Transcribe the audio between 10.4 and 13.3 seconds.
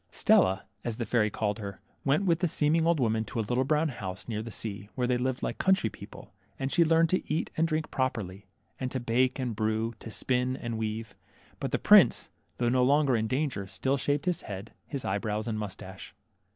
and weave. But the prince, tlj ough no longer in